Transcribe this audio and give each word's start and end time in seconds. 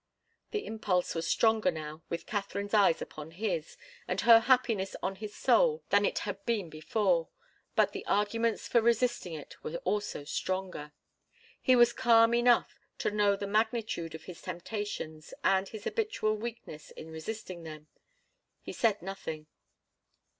The 0.49 0.65
impulse 0.65 1.13
was 1.13 1.27
stronger 1.27 1.69
now, 1.69 2.01
with 2.09 2.25
Katharine's 2.25 2.73
eyes 2.73 3.03
upon 3.03 3.29
his, 3.29 3.77
and 4.07 4.19
her 4.21 4.39
happiness 4.39 4.95
on 5.03 5.17
his 5.17 5.35
soul, 5.35 5.83
than 5.89 6.05
it 6.05 6.17
had 6.25 6.43
been 6.43 6.71
before. 6.71 7.29
But 7.75 7.91
the 7.91 8.03
arguments 8.07 8.67
for 8.67 8.81
resisting 8.81 9.35
it 9.35 9.63
were 9.63 9.75
also 9.85 10.23
stronger. 10.23 10.91
He 11.61 11.75
was 11.75 11.93
calm 11.93 12.33
enough 12.33 12.79
to 12.97 13.11
know 13.11 13.35
the 13.35 13.45
magnitude 13.45 14.15
of 14.15 14.23
his 14.23 14.41
temptations 14.41 15.35
and 15.43 15.69
his 15.69 15.83
habitual 15.83 16.35
weakness 16.35 16.89
in 16.89 17.11
resisting 17.11 17.61
them. 17.61 17.85
He 18.59 18.73
said 18.73 19.03
nothing. 19.03 19.45